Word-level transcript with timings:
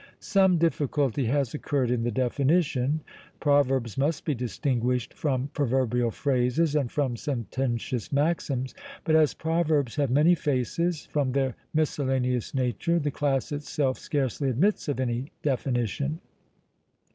Some 0.19 0.57
difficulty 0.57 1.25
has 1.27 1.53
occurred 1.53 1.91
in 1.91 2.01
the 2.01 2.09
definition. 2.09 3.01
Proverbs 3.39 3.99
must 3.99 4.25
be 4.25 4.33
distinguished 4.33 5.13
from 5.13 5.49
proverbial 5.53 6.09
phrases, 6.09 6.75
and 6.75 6.91
from 6.91 7.15
sententious 7.15 8.11
maxims; 8.11 8.73
but 9.03 9.13
as 9.15 9.35
proverbs 9.35 9.97
have 9.97 10.09
many 10.09 10.33
faces, 10.33 11.05
from 11.05 11.33
their 11.33 11.55
miscellaneous 11.75 12.55
nature, 12.55 12.97
the 12.97 13.11
class 13.11 13.51
itself 13.51 13.99
scarcely 13.99 14.49
admits 14.49 14.87
of 14.87 14.99
any 14.99 15.31
definition. 15.43 16.19